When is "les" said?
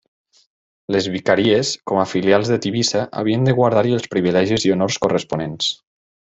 0.95-1.09